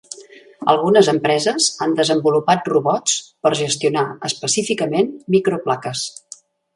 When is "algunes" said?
0.71-1.09